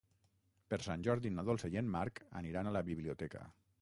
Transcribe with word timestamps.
Per 0.73 0.79
Sant 0.85 1.03
Jordi 1.07 1.31
na 1.35 1.45
Dolça 1.49 1.71
i 1.75 1.79
en 1.83 1.91
Marc 1.97 2.23
aniran 2.41 2.71
a 2.73 2.77
la 2.79 2.83
biblioteca. 2.93 3.45